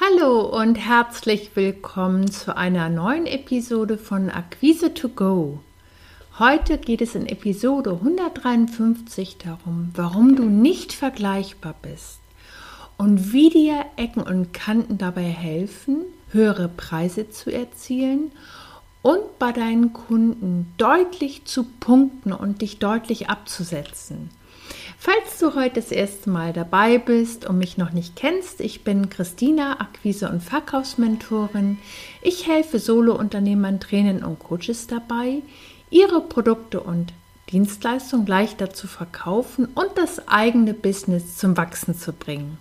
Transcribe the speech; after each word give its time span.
Hallo 0.00 0.40
und 0.40 0.76
herzlich 0.76 1.50
willkommen 1.54 2.30
zu 2.30 2.56
einer 2.56 2.88
neuen 2.88 3.26
Episode 3.26 3.98
von 3.98 4.30
Akquise 4.30 4.94
to 4.94 5.10
Go. 5.10 5.60
Heute 6.38 6.78
geht 6.78 7.02
es 7.02 7.14
in 7.14 7.26
Episode 7.26 7.90
153 7.90 9.36
darum, 9.36 9.90
warum 9.94 10.34
du 10.34 10.44
nicht 10.44 10.94
vergleichbar 10.94 11.74
bist 11.82 12.20
und 12.96 13.34
wie 13.34 13.50
dir 13.50 13.84
Ecken 13.96 14.22
und 14.22 14.54
Kanten 14.54 14.96
dabei 14.96 15.24
helfen, 15.24 16.04
höhere 16.30 16.68
Preise 16.68 17.28
zu 17.28 17.52
erzielen 17.52 18.32
und 19.02 19.38
bei 19.38 19.52
deinen 19.52 19.92
Kunden 19.92 20.72
deutlich 20.78 21.44
zu 21.44 21.64
punkten 21.64 22.32
und 22.32 22.62
dich 22.62 22.78
deutlich 22.78 23.28
abzusetzen. 23.28 24.30
Falls 25.04 25.40
du 25.40 25.56
heute 25.56 25.80
das 25.80 25.90
erste 25.90 26.30
Mal 26.30 26.52
dabei 26.52 26.96
bist 26.96 27.44
und 27.44 27.58
mich 27.58 27.76
noch 27.76 27.90
nicht 27.90 28.14
kennst, 28.14 28.60
ich 28.60 28.84
bin 28.84 29.10
Christina, 29.10 29.80
Akquise- 29.80 30.28
und 30.28 30.44
Verkaufsmentorin. 30.44 31.78
Ich 32.22 32.46
helfe 32.46 32.78
Solo-Unternehmern, 32.78 33.80
Trainern 33.80 34.22
und 34.22 34.38
Coaches 34.38 34.86
dabei, 34.86 35.42
ihre 35.90 36.20
Produkte 36.20 36.78
und 36.78 37.12
Dienstleistungen 37.50 38.28
leichter 38.28 38.72
zu 38.72 38.86
verkaufen 38.86 39.66
und 39.74 39.90
das 39.96 40.28
eigene 40.28 40.72
Business 40.72 41.36
zum 41.36 41.56
Wachsen 41.56 41.98
zu 41.98 42.12
bringen. 42.12 42.58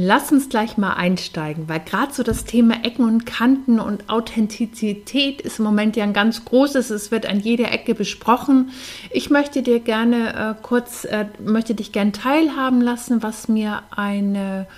Lass 0.00 0.30
uns 0.30 0.48
gleich 0.48 0.78
mal 0.78 0.92
einsteigen, 0.92 1.68
weil 1.68 1.80
gerade 1.80 2.14
so 2.14 2.22
das 2.22 2.44
Thema 2.44 2.84
Ecken 2.84 3.04
und 3.04 3.26
Kanten 3.26 3.80
und 3.80 4.08
Authentizität 4.08 5.40
ist 5.40 5.58
im 5.58 5.64
Moment 5.64 5.96
ja 5.96 6.04
ein 6.04 6.12
ganz 6.12 6.44
großes. 6.44 6.90
Es 6.90 7.10
wird 7.10 7.26
an 7.26 7.40
jeder 7.40 7.72
Ecke 7.72 7.96
besprochen. 7.96 8.70
Ich 9.10 9.28
möchte 9.28 9.60
dir 9.60 9.80
gerne 9.80 10.54
äh, 10.56 10.62
kurz, 10.62 11.04
äh, 11.04 11.26
möchte 11.44 11.74
dich 11.74 11.90
gerne 11.90 12.12
teilhaben 12.12 12.80
lassen, 12.80 13.24
was 13.24 13.48
mir 13.48 13.82
eine 13.90 14.68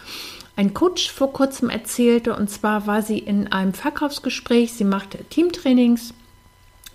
ein 0.56 0.72
Coach 0.72 1.10
vor 1.10 1.34
kurzem 1.34 1.68
erzählte. 1.68 2.34
Und 2.34 2.48
zwar 2.48 2.86
war 2.86 3.02
sie 3.02 3.18
in 3.18 3.52
einem 3.52 3.74
Verkaufsgespräch. 3.74 4.72
Sie 4.72 4.84
macht 4.84 5.18
Teamtrainings 5.28 6.14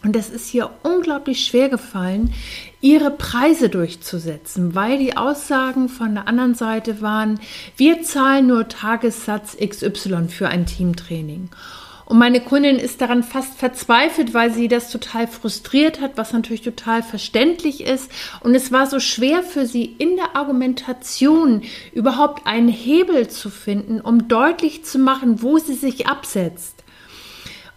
und 0.06 0.16
es 0.16 0.30
ist 0.30 0.48
hier 0.48 0.70
unglaublich 0.84 1.44
schwer 1.44 1.67
gefallen, 1.67 2.31
ihre 2.80 3.09
Preise 3.09 3.70
durchzusetzen, 3.70 4.75
weil 4.75 5.00
die 5.00 5.17
Aussagen 5.17 5.89
von 5.89 6.14
der 6.14 6.28
anderen 6.28 6.53
Seite 6.53 7.02
waren, 7.02 7.39
wir 7.75 8.03
zahlen 8.03 8.45
nur 8.45 8.67
Tagessatz 8.67 9.58
XY 9.58 10.28
für 10.30 10.47
ein 10.47 10.67
Teamtraining. 10.67 11.50
Und 12.06 12.20
meine 12.20 12.39
Kundin 12.39 12.75
ist 12.75 13.02
daran 13.02 13.23
fast 13.23 13.56
verzweifelt, 13.56 14.36
weil 14.36 14.53
sie 14.53 14.67
das 14.67 14.92
total 14.92 15.25
frustriert 15.25 16.02
hat, 16.02 16.12
was 16.17 16.34
natürlich 16.34 16.62
total 16.62 17.02
verständlich 17.02 17.81
ist. 17.81 18.12
Und 18.42 18.53
es 18.53 18.72
war 18.72 18.86
so 18.86 19.00
schwer 19.00 19.42
für 19.42 19.66
sie 19.66 19.86
in 19.86 20.17
der 20.17 20.36
Argumentation 20.36 21.64
überhaupt 21.94 22.45
einen 22.45 22.67
Hebel 22.67 23.28
zu 23.28 23.50
finden, 23.50 24.02
um 24.02 24.28
deutlich 24.28 24.86
zu 24.86 25.00
machen, 25.00 25.42
wo 25.42 25.58
sie 25.58 25.73
sich 25.73 26.06
absetzt. 26.06 26.75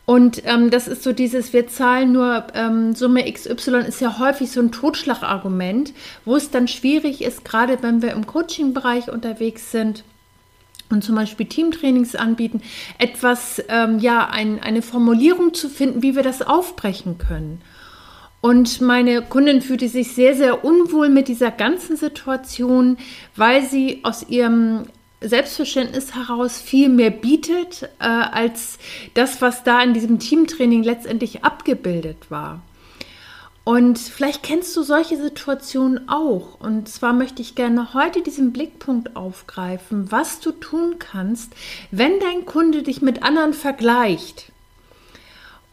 Und 0.09 0.41
ähm, 0.47 0.71
das 0.71 0.89
ist 0.89 1.03
so 1.03 1.13
dieses, 1.13 1.53
wir 1.53 1.67
zahlen 1.67 2.13
nur 2.13 2.47
ähm, 2.55 2.95
Summe 2.95 3.31
XY, 3.31 3.81
ist 3.87 4.01
ja 4.01 4.19
häufig 4.19 4.51
so 4.51 4.59
ein 4.59 4.73
Totschlagargument, 4.73 5.93
wo 6.25 6.35
es 6.35 6.51
dann 6.51 6.67
schwierig 6.67 7.21
ist, 7.21 7.45
gerade 7.45 7.83
wenn 7.83 8.01
wir 8.01 8.13
im 8.13 8.27
Coaching-Bereich 8.27 9.11
unterwegs 9.11 9.71
sind 9.71 10.05
und 10.89 11.05
zum 11.05 11.15
Beispiel 11.15 11.45
Teamtrainings 11.45 12.17
anbieten, 12.17 12.63
etwas, 12.97 13.63
ähm, 13.69 13.99
ja, 13.99 14.27
ein, 14.31 14.63
eine 14.63 14.81
Formulierung 14.81 15.53
zu 15.53 15.69
finden, 15.69 16.03
wie 16.03 16.17
wir 16.17 16.23
das 16.23 16.41
aufbrechen 16.41 17.19
können. 17.19 17.61
Und 18.41 18.81
meine 18.81 19.21
Kundin 19.21 19.61
fühlte 19.61 19.91
sich 19.91 20.15
sehr, 20.15 20.35
sehr 20.35 20.65
unwohl 20.65 21.11
mit 21.11 21.29
dieser 21.29 21.51
ganzen 21.51 21.99
Situation, 21.99 22.97
weil 23.37 23.63
sie 23.63 24.01
aus 24.05 24.27
ihrem 24.27 24.85
Selbstverständnis 25.21 26.15
heraus 26.15 26.61
viel 26.61 26.89
mehr 26.89 27.11
bietet, 27.11 27.89
äh, 27.99 28.05
als 28.05 28.79
das, 29.15 29.43
was 29.43 29.65
da 29.65 29.83
in 29.83 29.95
diesem 29.95 30.19
Teamtraining 30.19 30.83
letztendlich 30.83 31.45
abgebildet 31.45 32.31
war. 32.31 32.63
Und 33.65 33.99
vielleicht 33.99 34.43
kennst 34.43 34.75
du 34.77 34.83
solche 34.83 35.19
Situationen 35.19 36.09
auch. 36.09 36.59
Und 36.59 36.89
zwar 36.89 37.13
möchte 37.13 37.43
ich 37.43 37.55
gerne 37.55 37.93
heute 37.93 38.23
diesen 38.23 38.53
Blickpunkt 38.53 39.15
aufgreifen, 39.15 40.11
was 40.11 40.41
du 40.41 40.53
tun 40.53 40.99
kannst, 40.99 41.53
wenn 41.91 42.19
dein 42.19 42.47
Kunde 42.47 42.83
dich 42.83 43.03
mit 43.03 43.23
anderen 43.23 43.53
vergleicht. 43.53 44.53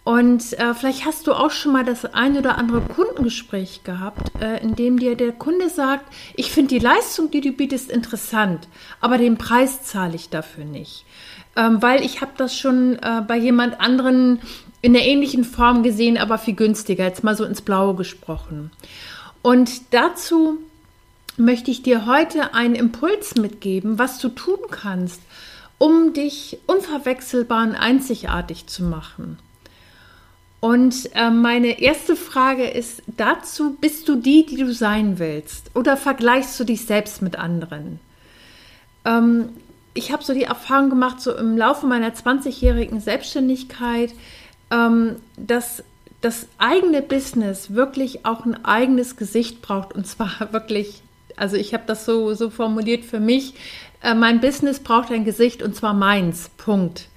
Und 0.05 0.53
äh, 0.59 0.75
vielleicht 0.75 1.03
hast 1.07 1.25
du 1.25 1.33
auch 1.33 1.49
schon 1.49 1.73
mal 1.73 1.83
das 1.83 2.05
ein 2.05 2.37
oder 2.37 2.59
andere 2.59 2.79
Kundengespräch 2.79 3.83
gehabt, 3.83 4.39
äh, 4.39 4.61
in 4.61 4.75
dem 4.75 4.99
dir 4.99 5.15
der 5.15 5.31
Kunde 5.31 5.67
sagt, 5.67 6.05
ich 6.35 6.51
finde 6.51 6.75
die 6.75 6.79
Leistung, 6.79 7.31
die 7.31 7.41
du 7.41 7.51
bietest, 7.51 7.89
interessant, 7.89 8.67
aber 9.01 9.17
den 9.17 9.39
Preis 9.39 9.81
zahle 9.81 10.13
ich 10.13 10.29
dafür 10.29 10.63
nicht. 10.63 11.05
Ähm, 11.55 11.81
weil 11.81 12.05
ich 12.05 12.21
habe 12.21 12.33
das 12.37 12.55
schon 12.55 12.99
äh, 12.99 13.23
bei 13.27 13.35
jemand 13.35 13.81
anderen 13.81 14.41
in 14.83 14.93
der 14.93 15.07
ähnlichen 15.07 15.43
Form 15.43 15.81
gesehen, 15.81 16.19
aber 16.19 16.37
viel 16.37 16.53
günstiger, 16.53 17.05
jetzt 17.05 17.23
mal 17.23 17.35
so 17.35 17.43
ins 17.43 17.63
Blaue 17.63 17.95
gesprochen. 17.95 18.69
Und 19.41 19.91
dazu 19.91 20.59
möchte 21.35 21.71
ich 21.71 21.81
dir 21.81 22.05
heute 22.05 22.53
einen 22.53 22.75
Impuls 22.75 23.33
mitgeben, 23.37 23.97
was 23.97 24.19
du 24.19 24.29
tun 24.29 24.59
kannst, 24.69 25.19
um 25.79 26.13
dich 26.13 26.59
unverwechselbar 26.67 27.63
und 27.63 27.73
einzigartig 27.73 28.67
zu 28.67 28.83
machen. 28.83 29.39
Und 30.65 31.11
äh, 31.13 31.29
meine 31.29 31.79
erste 31.79 32.15
Frage 32.15 32.67
ist 32.67 33.03
dazu, 33.05 33.77
bist 33.79 34.09
du 34.09 34.15
die, 34.15 34.47
die 34.47 34.57
du 34.57 34.73
sein 34.73 35.19
willst? 35.19 35.69
Oder 35.75 35.95
vergleichst 35.95 36.59
du 36.59 36.63
dich 36.63 36.87
selbst 36.87 37.21
mit 37.21 37.37
anderen? 37.37 37.99
Ähm, 39.05 39.49
ich 39.93 40.11
habe 40.11 40.23
so 40.23 40.33
die 40.33 40.45
Erfahrung 40.45 40.89
gemacht, 40.89 41.21
so 41.21 41.37
im 41.37 41.55
Laufe 41.55 41.85
meiner 41.85 42.09
20-jährigen 42.09 42.99
Selbstständigkeit, 42.99 44.15
ähm, 44.71 45.17
dass 45.37 45.83
das 46.21 46.47
eigene 46.57 47.03
Business 47.03 47.75
wirklich 47.75 48.25
auch 48.25 48.43
ein 48.43 48.65
eigenes 48.65 49.17
Gesicht 49.17 49.61
braucht. 49.61 49.93
Und 49.93 50.07
zwar 50.07 50.31
wirklich, 50.51 51.03
also 51.35 51.57
ich 51.57 51.75
habe 51.75 51.83
das 51.85 52.05
so, 52.05 52.33
so 52.33 52.49
formuliert 52.49 53.05
für 53.05 53.19
mich, 53.19 53.53
äh, 54.01 54.15
mein 54.15 54.41
Business 54.41 54.79
braucht 54.79 55.11
ein 55.11 55.25
Gesicht 55.25 55.61
und 55.61 55.75
zwar 55.75 55.93
meins. 55.93 56.49
Punkt. 56.57 57.07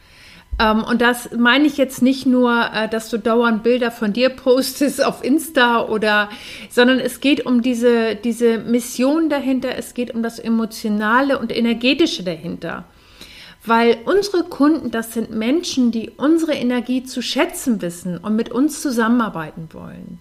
Ähm, 0.59 0.83
und 0.83 1.01
das 1.01 1.31
meine 1.37 1.67
ich 1.67 1.77
jetzt 1.77 2.03
nicht 2.03 2.27
nur, 2.27 2.71
äh, 2.73 2.89
dass 2.89 3.11
du 3.11 3.19
dauernd 3.19 3.63
Bilder 3.63 3.91
von 3.91 4.13
dir 4.13 4.31
postest 4.31 5.05
auf 5.05 5.23
Insta 5.23 5.87
oder, 5.87 6.29
sondern 6.71 6.99
es 6.99 7.21
geht 7.21 7.47
um 7.47 7.63
diese, 7.63 8.17
diese 8.17 8.59
Mission 8.59 9.29
dahinter, 9.29 9.77
es 9.77 9.95
geht 9.95 10.15
um 10.15 10.23
das 10.23 10.39
Emotionale 10.39 11.39
und 11.39 11.57
Energetische 11.57 12.25
dahinter. 12.25 12.85
Weil 13.65 13.99
unsere 14.05 14.45
Kunden, 14.45 14.91
das 14.91 15.13
sind 15.13 15.31
Menschen, 15.31 15.91
die 15.91 16.11
unsere 16.17 16.55
Energie 16.55 17.05
zu 17.05 17.23
schätzen 17.23 17.83
wissen 17.83 18.17
und 18.19 18.35
mit 18.35 18.51
uns 18.51 18.81
zusammenarbeiten 18.81 19.69
wollen. 19.73 20.19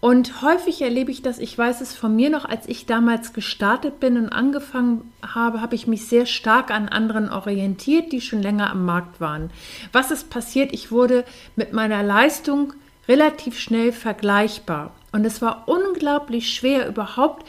Und 0.00 0.40
häufig 0.40 0.80
erlebe 0.80 1.10
ich 1.10 1.20
das, 1.20 1.38
ich 1.38 1.56
weiß 1.56 1.82
es 1.82 1.94
von 1.94 2.16
mir 2.16 2.30
noch, 2.30 2.46
als 2.46 2.66
ich 2.66 2.86
damals 2.86 3.34
gestartet 3.34 4.00
bin 4.00 4.16
und 4.16 4.30
angefangen 4.30 5.12
habe, 5.22 5.60
habe 5.60 5.74
ich 5.74 5.86
mich 5.86 6.06
sehr 6.06 6.24
stark 6.24 6.70
an 6.70 6.88
anderen 6.88 7.28
orientiert, 7.28 8.10
die 8.10 8.22
schon 8.22 8.40
länger 8.40 8.70
am 8.70 8.86
Markt 8.86 9.20
waren. 9.20 9.50
Was 9.92 10.10
ist 10.10 10.30
passiert? 10.30 10.72
Ich 10.72 10.90
wurde 10.90 11.24
mit 11.54 11.74
meiner 11.74 12.02
Leistung 12.02 12.72
relativ 13.08 13.58
schnell 13.58 13.92
vergleichbar. 13.92 14.92
Und 15.12 15.26
es 15.26 15.42
war 15.42 15.64
unglaublich 15.66 16.54
schwer, 16.54 16.88
überhaupt 16.88 17.46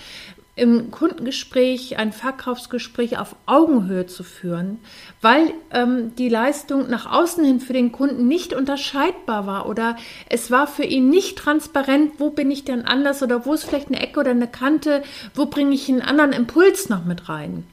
im 0.56 0.92
Kundengespräch, 0.92 1.98
ein 1.98 2.12
Verkaufsgespräch 2.12 3.18
auf 3.18 3.36
Augenhöhe 3.46 4.06
zu 4.06 4.24
führen, 4.24 4.80
weil 5.22 5.54
ähm, 5.72 6.14
die 6.18 6.30
Leistung 6.30 6.90
nach 6.90 7.10
außen 7.10 7.44
hin 7.44 7.60
für 7.60 7.74
den 7.74 7.92
Kunden 7.92 8.28
nicht 8.28 8.54
unterscheidbar 8.54 9.48
war 9.48 9.68
oder 9.68 9.96
es 10.30 10.52
war 10.52 10.68
für 10.68 10.84
ihn 10.84 11.10
nicht 11.10 11.38
transparent, 11.38 12.14
wo 12.18 12.30
bin 12.30 12.52
ich 12.52 12.66
denn 12.66 12.84
anders 12.86 13.24
oder 13.24 13.46
wo 13.46 13.54
ist 13.54 13.64
vielleicht 13.64 13.88
eine 13.88 14.02
Ecke 14.02 14.20
oder 14.20 14.32
eine 14.32 14.48
Kante, 14.48 15.04
wo 15.34 15.46
bringe 15.46 15.74
ich 15.74 15.88
einen 15.88 16.02
anderen 16.02 16.34
Impuls 16.34 16.90
noch 16.90 17.06
mit 17.06 17.30
rein. 17.30 17.66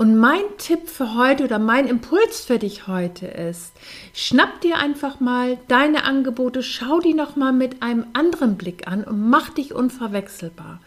Und 0.00 0.16
mein 0.16 0.40
Tipp 0.56 0.88
für 0.88 1.14
heute 1.14 1.44
oder 1.44 1.58
mein 1.58 1.86
Impuls 1.86 2.40
für 2.40 2.58
dich 2.58 2.86
heute 2.86 3.26
ist, 3.26 3.74
schnapp 4.14 4.62
dir 4.62 4.78
einfach 4.78 5.20
mal 5.20 5.58
deine 5.68 6.04
Angebote, 6.04 6.62
schau 6.62 7.00
die 7.00 7.12
noch 7.12 7.36
mal 7.36 7.52
mit 7.52 7.82
einem 7.82 8.06
anderen 8.14 8.56
Blick 8.56 8.88
an 8.88 9.04
und 9.04 9.28
mach 9.28 9.50
dich 9.50 9.74
unverwechselbar. 9.74 10.80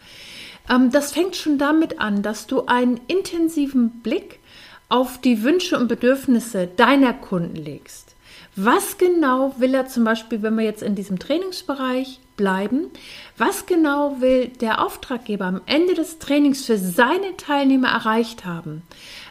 Ähm, 0.68 0.90
das 0.90 1.12
fängt 1.12 1.36
schon 1.36 1.58
damit 1.58 2.00
an, 2.00 2.22
dass 2.22 2.46
du 2.46 2.66
einen 2.66 3.00
intensiven 3.06 4.00
Blick 4.00 4.40
auf 4.88 5.20
die 5.20 5.42
Wünsche 5.42 5.78
und 5.78 5.88
Bedürfnisse 5.88 6.66
deiner 6.66 7.12
Kunden 7.12 7.56
legst. 7.56 8.14
Was 8.56 8.98
genau 8.98 9.54
will 9.58 9.74
er 9.74 9.88
zum 9.88 10.04
Beispiel, 10.04 10.42
wenn 10.42 10.56
wir 10.56 10.64
jetzt 10.64 10.82
in 10.82 10.94
diesem 10.94 11.18
Trainingsbereich 11.18 12.20
bleiben, 12.36 12.90
was 13.36 13.66
genau 13.66 14.20
will 14.20 14.48
der 14.48 14.84
Auftraggeber 14.84 15.46
am 15.46 15.60
Ende 15.66 15.94
des 15.94 16.20
Trainings 16.20 16.64
für 16.64 16.78
seine 16.78 17.36
Teilnehmer 17.36 17.88
erreicht 17.88 18.44
haben? 18.44 18.82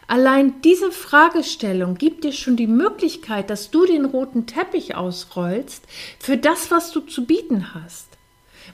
Allein 0.07 0.61
diese 0.61 0.91
Fragestellung 0.91 1.95
gibt 1.95 2.25
dir 2.25 2.33
schon 2.33 2.57
die 2.57 2.67
Möglichkeit, 2.67 3.49
dass 3.49 3.71
du 3.71 3.85
den 3.85 4.03
roten 4.03 4.45
Teppich 4.45 4.95
ausrollst 4.95 5.85
für 6.19 6.37
das, 6.37 6.71
was 6.71 6.91
du 6.91 6.99
zu 6.99 7.25
bieten 7.25 7.73
hast. 7.73 8.12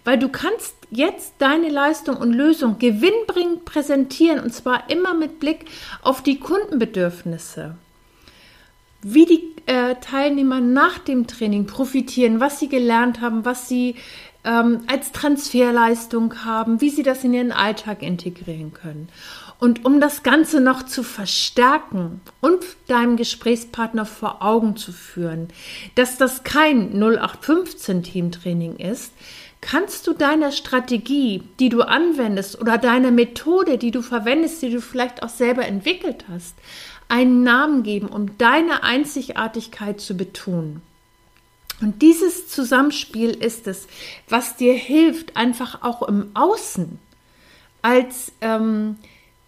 Weil 0.03 0.17
du 0.17 0.29
kannst 0.29 0.75
jetzt 0.89 1.33
deine 1.39 1.69
Leistung 1.69 2.17
und 2.17 2.33
Lösung 2.33 2.79
gewinnbringend 2.79 3.65
präsentieren 3.65 4.39
und 4.39 4.53
zwar 4.53 4.89
immer 4.89 5.13
mit 5.13 5.39
Blick 5.39 5.65
auf 6.01 6.23
die 6.23 6.39
Kundenbedürfnisse. 6.39 7.75
Wie 9.01 9.25
die 9.25 9.43
äh, 9.65 9.95
Teilnehmer 10.01 10.59
nach 10.59 10.99
dem 10.99 11.27
Training 11.27 11.65
profitieren, 11.65 12.39
was 12.39 12.59
sie 12.59 12.67
gelernt 12.67 13.21
haben, 13.21 13.45
was 13.45 13.69
sie 13.69 13.95
ähm, 14.43 14.81
als 14.87 15.11
Transferleistung 15.11 16.43
haben, 16.43 16.81
wie 16.81 16.89
sie 16.89 17.03
das 17.03 17.23
in 17.23 17.33
ihren 17.33 17.51
Alltag 17.51 18.01
integrieren 18.01 18.73
können. 18.73 19.09
Und 19.59 19.83
um 19.83 19.99
das 19.99 20.23
Ganze 20.23 20.61
noch 20.61 20.83
zu 20.83 21.03
verstärken 21.03 22.21
und 22.39 22.63
deinem 22.87 23.17
Gesprächspartner 23.17 24.05
vor 24.05 24.41
Augen 24.41 24.77
zu 24.77 24.93
führen, 24.93 25.49
dass 25.95 26.17
das 26.17 26.45
kein 26.45 26.93
0815-Teamtraining 26.93 28.77
ist, 28.77 29.13
kannst 29.61 30.07
du 30.07 30.13
deiner 30.13 30.51
Strategie, 30.51 31.43
die 31.59 31.69
du 31.69 31.81
anwendest 31.81 32.59
oder 32.59 32.77
deiner 32.77 33.11
Methode, 33.11 33.77
die 33.77 33.91
du 33.91 34.01
verwendest, 34.01 34.61
die 34.61 34.69
du 34.69 34.81
vielleicht 34.81 35.21
auch 35.23 35.29
selber 35.29 35.65
entwickelt 35.65 36.25
hast, 36.29 36.55
einen 37.09 37.43
Namen 37.43 37.83
geben, 37.83 38.07
um 38.07 38.37
deine 38.37 38.83
Einzigartigkeit 38.83 39.99
zu 39.99 40.15
betonen. 40.15 40.81
Und 41.81 42.01
dieses 42.01 42.47
Zusammenspiel 42.47 43.31
ist 43.31 43.67
es, 43.67 43.87
was 44.27 44.57
dir 44.57 44.73
hilft, 44.73 45.37
einfach 45.37 45.81
auch 45.81 46.03
im 46.03 46.31
Außen 46.33 46.99
als 47.81 48.33
ähm, 48.41 48.97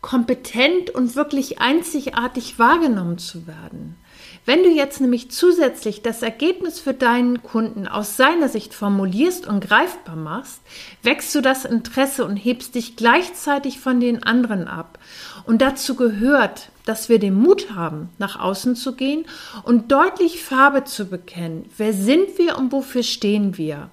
kompetent 0.01 0.89
und 0.89 1.15
wirklich 1.15 1.59
einzigartig 1.59 2.57
wahrgenommen 2.57 3.17
zu 3.17 3.47
werden. 3.47 3.97
Wenn 4.43 4.63
du 4.63 4.69
jetzt 4.69 4.99
nämlich 4.99 5.29
zusätzlich 5.29 6.01
das 6.01 6.23
Ergebnis 6.23 6.79
für 6.79 6.95
deinen 6.95 7.43
Kunden 7.43 7.88
aus 7.88 8.17
seiner 8.17 8.49
Sicht 8.49 8.73
formulierst 8.73 9.45
und 9.45 9.59
greifbar 9.67 10.15
machst, 10.15 10.61
wächst 11.03 11.35
du 11.35 11.41
das 11.41 11.63
Interesse 11.63 12.25
und 12.25 12.38
hebst 12.38 12.73
dich 12.73 12.95
gleichzeitig 12.95 13.79
von 13.79 13.99
den 13.99 14.23
anderen 14.23 14.67
ab. 14.67 14.97
Und 15.45 15.61
dazu 15.61 15.95
gehört, 15.95 16.69
dass 16.85 17.07
wir 17.07 17.19
den 17.19 17.35
Mut 17.35 17.75
haben, 17.75 18.09
nach 18.17 18.39
außen 18.39 18.75
zu 18.75 18.95
gehen 18.95 19.25
und 19.63 19.91
deutlich 19.91 20.43
Farbe 20.43 20.85
zu 20.85 21.05
bekennen. 21.05 21.69
Wer 21.77 21.93
sind 21.93 22.39
wir 22.39 22.57
und 22.57 22.71
wofür 22.71 23.03
stehen 23.03 23.59
wir? 23.59 23.91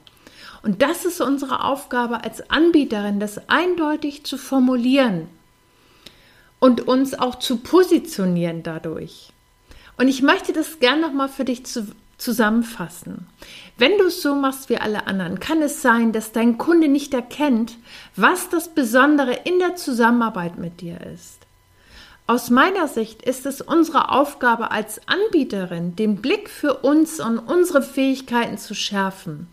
Und 0.62 0.80
das 0.80 1.04
ist 1.04 1.20
unsere 1.20 1.62
Aufgabe 1.62 2.24
als 2.24 2.50
Anbieterin, 2.50 3.20
das 3.20 3.48
eindeutig 3.50 4.24
zu 4.24 4.38
formulieren 4.38 5.28
und 6.58 6.88
uns 6.88 7.18
auch 7.18 7.36
zu 7.36 7.58
positionieren 7.58 8.62
dadurch. 8.62 9.32
Und 9.98 10.08
ich 10.08 10.22
möchte 10.22 10.52
das 10.52 10.78
gern 10.78 11.00
nochmal 11.00 11.28
für 11.28 11.44
dich 11.44 11.66
zu, 11.66 11.88
zusammenfassen. 12.18 13.26
Wenn 13.76 13.98
du 13.98 14.06
es 14.06 14.22
so 14.22 14.34
machst 14.34 14.68
wie 14.68 14.78
alle 14.78 15.06
anderen, 15.08 15.40
kann 15.40 15.60
es 15.60 15.82
sein, 15.82 16.12
dass 16.12 16.32
dein 16.32 16.56
Kunde 16.56 16.88
nicht 16.88 17.14
erkennt, 17.14 17.76
was 18.14 18.48
das 18.48 18.68
Besondere 18.68 19.32
in 19.44 19.58
der 19.58 19.74
Zusammenarbeit 19.74 20.56
mit 20.56 20.80
dir 20.80 21.00
ist. 21.00 21.38
Aus 22.28 22.50
meiner 22.50 22.86
Sicht 22.88 23.22
ist 23.22 23.46
es 23.46 23.60
unsere 23.60 24.10
Aufgabe 24.10 24.70
als 24.70 25.00
Anbieterin, 25.08 25.96
den 25.96 26.16
Blick 26.16 26.48
für 26.48 26.74
uns 26.74 27.20
und 27.20 27.38
unsere 27.38 27.82
Fähigkeiten 27.82 28.58
zu 28.58 28.74
schärfen. 28.74 29.48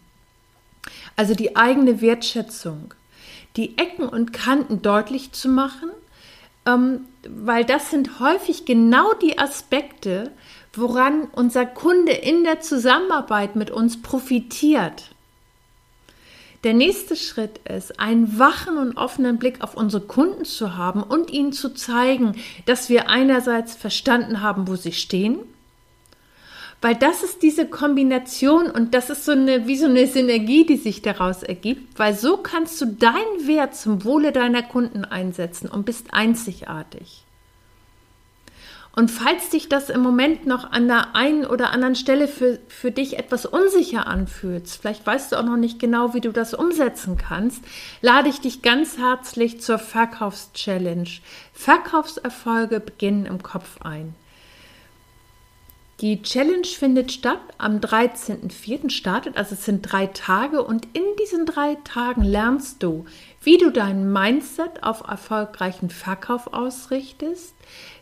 Also 1.16 1.34
die 1.34 1.56
eigene 1.56 2.02
Wertschätzung, 2.02 2.94
die 3.56 3.78
Ecken 3.78 4.08
und 4.08 4.34
Kanten 4.34 4.82
deutlich 4.82 5.32
zu 5.32 5.48
machen 5.48 5.90
ähm, 6.66 7.06
weil 7.28 7.66
das 7.66 7.92
sind 7.92 8.20
häufig 8.20 8.66
genau 8.66 9.14
die 9.14 9.38
Aspekte, 9.38 10.32
woran 10.74 11.24
unser 11.34 11.66
Kunde 11.66 12.12
in 12.12 12.44
der 12.44 12.62
Zusammenarbeit 12.62 13.56
mit 13.56 13.72
uns 13.72 14.02
profitiert. 14.02 15.12
Der 16.64 16.74
nächste 16.74 17.16
Schritt 17.16 17.60
ist, 17.60 18.00
einen 18.00 18.40
wachen 18.40 18.78
und 18.78 18.98
offenen 18.98 19.38
Blick 19.38 19.62
auf 19.62 19.76
unsere 19.76 20.04
Kunden 20.04 20.46
zu 20.46 20.76
haben 20.76 21.04
und 21.04 21.32
ihnen 21.32 21.54
zu 21.54 21.74
zeigen, 21.74 22.36
dass 22.66 22.90
wir 22.90 23.08
einerseits 23.08 23.76
verstanden 23.76 24.42
haben, 24.42 24.68
wo 24.68 24.76
sie 24.76 24.92
stehen 24.92 25.38
weil 26.86 26.94
das 26.94 27.24
ist 27.24 27.42
diese 27.42 27.66
Kombination 27.66 28.70
und 28.70 28.94
das 28.94 29.10
ist 29.10 29.26
so 29.26 29.32
eine, 29.32 29.66
wie 29.66 29.76
so 29.76 29.88
eine 29.88 30.06
Synergie, 30.06 30.68
die 30.68 30.78
sich 30.78 31.02
daraus 31.02 31.42
ergibt, 31.42 31.98
weil 31.98 32.14
so 32.14 32.38
kannst 32.38 32.80
du 32.80 32.86
deinen 32.86 33.48
Wert 33.48 33.76
zum 33.76 34.04
Wohle 34.04 34.32
deiner 34.32 34.62
Kunden 34.62 35.04
einsetzen 35.04 35.68
und 35.68 35.88
bist 35.88 36.14
einzigartig. 36.14 37.24
Und 38.96 39.10
falls 39.10 39.50
dich 39.50 39.68
das 39.68 39.90
im 39.90 40.02
Moment 40.02 40.46
noch 40.46 40.72
an 40.72 40.88
der 40.88 41.16
einen 41.16 41.48
oder 41.48 41.72
anderen 41.72 41.96
Stelle 41.96 42.28
für, 42.28 42.60
für 42.68 42.92
dich 42.92 43.18
etwas 43.18 43.48
unsicher 43.48 44.06
anfühlt, 44.06 44.70
vielleicht 44.70 45.08
weißt 45.08 45.32
du 45.32 45.38
auch 45.38 45.44
noch 45.44 45.58
nicht 45.58 45.80
genau, 45.80 46.14
wie 46.14 46.22
du 46.22 46.32
das 46.32 46.54
umsetzen 46.54 47.18
kannst, 47.18 47.64
lade 48.02 48.30
ich 48.30 48.42
dich 48.42 48.62
ganz 48.62 49.00
herzlich 49.00 49.60
zur 49.60 49.80
Verkaufschallenge. 49.80 51.10
Verkaufserfolge 51.52 52.80
beginnen 52.80 53.26
im 53.26 53.42
Kopf 53.42 53.82
ein. 53.82 54.14
Die 56.02 56.22
Challenge 56.22 56.68
findet 56.68 57.14
statt 57.14 57.40
am 57.58 57.78
13.04. 57.78 58.90
startet, 58.90 59.38
also 59.38 59.56
es 59.56 59.64
sind 59.64 59.82
drei 59.82 60.08
Tage 60.08 60.62
und 60.62 60.86
in 60.92 61.04
diesen 61.22 61.46
drei 61.46 61.78
Tagen 61.86 62.22
lernst 62.22 62.84
du, 62.84 63.06
wie 63.42 63.58
du 63.58 63.72
dein 63.72 64.12
Mindset 64.12 64.84
auf 64.84 65.08
erfolgreichen 65.08 65.90
Verkauf 65.90 66.54
ausrichtest, 66.54 67.56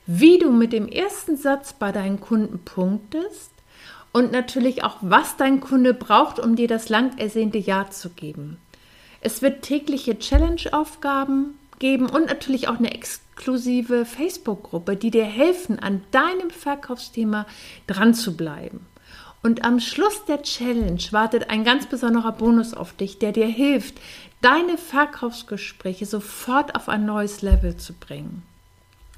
wie 0.08 0.40
du 0.40 0.52
mit 0.52 0.74
dem 0.74 0.88
ersten 0.88 1.38
Satz 1.38 1.74
bei 1.74 1.92
deinen 1.92 2.20
Kunden 2.20 2.60
punktest 2.66 3.52
und 4.12 4.32
natürlich 4.32 4.84
auch, 4.84 4.98
was 5.02 5.38
dein 5.38 5.60
Kunde 5.60 5.94
braucht, 5.94 6.40
um 6.40 6.56
dir 6.56 6.68
das 6.68 6.90
lang 6.90 7.20
ersehnte 7.20 7.60
Ja 7.60 7.92
zu 7.92 8.10
geben. 8.10 8.58
Es 9.22 9.44
wird 9.44 9.62
tägliche 9.62 10.18
Challenge-Aufgaben 10.18 11.60
geben 11.78 12.10
und 12.10 12.26
natürlich 12.26 12.68
auch 12.68 12.80
eine 12.80 12.92
exklusive 12.92 13.23
Facebook-Gruppe, 13.36 14.96
die 14.96 15.12
dir 15.12 15.26
helfen, 15.26 15.80
an 15.80 16.04
deinem 16.12 16.50
Verkaufsthema 16.50 17.46
dran 17.88 18.14
zu 18.14 18.36
bleiben. 18.38 18.86
Und 19.42 19.66
am 19.66 19.80
Schluss 19.80 20.24
der 20.26 20.42
Challenge 20.42 21.04
wartet 21.12 21.50
ein 21.50 21.66
ganz 21.66 21.88
besonderer 21.88 22.32
Bonus 22.32 22.74
auf 22.74 22.94
dich, 22.94 23.20
der 23.20 23.34
dir 23.34 23.48
hilft, 23.48 24.00
deine 24.42 24.78
Verkaufsgespräche 24.78 26.06
sofort 26.06 26.76
auf 26.76 26.88
ein 26.88 27.06
neues 27.06 27.42
Level 27.42 27.76
zu 27.76 27.94
bringen. 27.94 28.44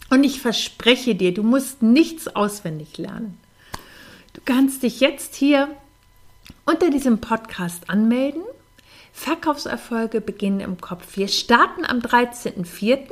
Und 0.09 0.23
ich 0.23 0.41
verspreche 0.41 1.15
dir, 1.15 1.33
du 1.33 1.43
musst 1.43 1.83
nichts 1.83 2.27
auswendig 2.35 2.97
lernen. 2.97 3.37
Du 4.33 4.41
kannst 4.43 4.83
dich 4.83 4.99
jetzt 4.99 5.35
hier 5.35 5.67
unter 6.65 6.89
diesem 6.89 7.21
Podcast 7.21 7.89
anmelden 7.89 8.43
Verkaufserfolge 9.15 10.19
beginnen 10.19 10.59
im 10.59 10.81
Kopf. 10.81 11.15
Wir 11.15 11.29
starten 11.29 11.85
am 11.85 11.99
13.04. 11.99 13.11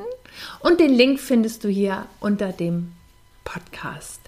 und 0.60 0.80
den 0.80 0.94
Link 0.94 1.20
findest 1.20 1.64
du 1.64 1.70
hier 1.70 2.06
unter 2.20 2.52
dem 2.52 2.92
Podcast. 3.44 4.22